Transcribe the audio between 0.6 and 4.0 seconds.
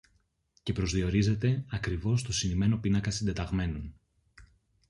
και προσδιορίζεται ακριβώς στο συνημμένο πίνακα συντεταγμένων